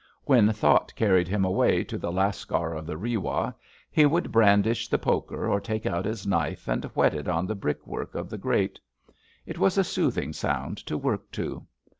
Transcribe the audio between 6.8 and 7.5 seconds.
whet it on